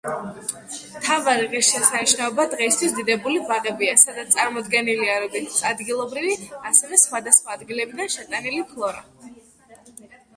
მთავარი 0.91 1.49
ღირსშესანიშნაობა 1.49 2.45
დღეისათვის 2.53 2.95
დიდებული 2.99 3.41
ბაღებია, 3.51 3.91
სადაც 4.03 4.31
წარმოდგენილია 4.37 5.17
როგორც 5.25 5.59
ადგილობრივი, 5.73 6.33
ასევე 6.71 6.99
სხვადასხვა 7.03 7.59
ადგილებიდან 7.59 8.11
შეტანილი 8.15 8.65
ფლორა. 8.73 9.05